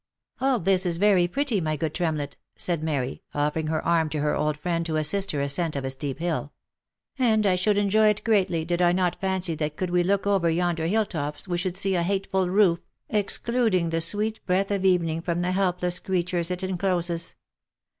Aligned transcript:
"All 0.41 0.59
this 0.59 0.87
is 0.87 0.97
very 0.97 1.27
pretty, 1.27 1.61
my 1.61 1.75
good 1.75 1.93
Tremlett," 1.93 2.35
said 2.57 2.81
Mary, 2.81 3.21
offering 3.35 3.67
her 3.67 3.85
arm 3.85 4.09
to 4.09 4.19
her 4.19 4.35
old 4.35 4.57
friend 4.57 4.83
to 4.87 4.95
assist 4.95 5.29
her 5.31 5.41
ascent 5.41 5.75
of 5.75 5.85
a 5.85 5.91
steep 5.91 6.17
hill," 6.17 6.53
and 7.19 7.45
I 7.45 7.53
should 7.53 7.77
enjoy 7.77 8.07
it 8.07 8.23
greatly 8.23 8.65
did 8.65 8.81
I 8.81 8.93
not 8.93 9.21
fancy 9.21 9.53
that 9.53 9.77
could 9.77 9.91
we 9.91 10.01
look 10.01 10.25
over 10.25 10.49
yonder 10.49 10.87
hill 10.87 11.05
tops 11.05 11.47
we 11.47 11.59
should 11.59 11.77
see 11.77 11.93
a 11.93 12.01
hateful 12.01 12.49
roof, 12.49 12.79
excluding 13.09 13.91
the 13.91 14.01
sweet 14.01 14.43
breath 14.47 14.71
of 14.71 14.83
evening 14.85 15.21
from 15.21 15.41
the 15.41 15.51
helpless 15.51 15.99
creatures 15.99 16.49
it 16.49 16.63
encloses." 16.63 17.35